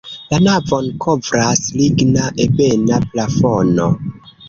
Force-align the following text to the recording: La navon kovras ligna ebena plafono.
La 0.29 0.37
navon 0.45 0.87
kovras 1.05 1.63
ligna 1.83 2.35
ebena 2.49 3.03
plafono. 3.15 3.93